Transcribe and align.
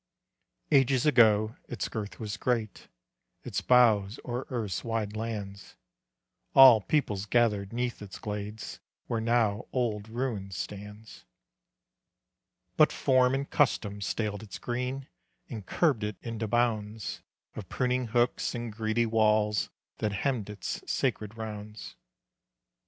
Ages 0.71 1.05
ago 1.05 1.57
its 1.69 1.87
girth 1.87 2.19
was 2.19 2.35
great; 2.35 2.87
Its 3.43 3.61
boughs 3.61 4.19
o'er 4.25 4.47
earth's 4.49 4.83
wide 4.83 5.15
lands; 5.15 5.75
All 6.55 6.81
peoples 6.81 7.27
gathered 7.27 7.71
'neath 7.71 8.01
its 8.01 8.17
glades 8.17 8.79
Where 9.05 9.21
now 9.21 9.67
old 9.71 10.09
ruin 10.09 10.49
stands. 10.49 11.25
But 12.77 12.91
form 12.91 13.35
and 13.35 13.47
custom 13.47 14.01
staled 14.01 14.41
its 14.41 14.57
green 14.57 15.07
And 15.51 15.67
curbed 15.67 16.03
it 16.03 16.17
into 16.23 16.47
bounds 16.47 17.21
Of 17.55 17.69
pruning 17.69 18.07
hooks 18.07 18.55
and 18.55 18.73
greedy 18.73 19.05
walls 19.05 19.69
That 19.99 20.13
hemmed 20.13 20.49
its 20.49 20.81
sacred 20.91 21.37
rounds. 21.37 21.95